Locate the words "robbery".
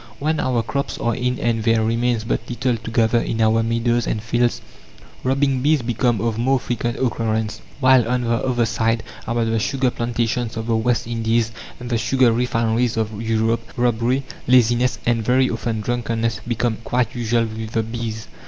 13.77-14.23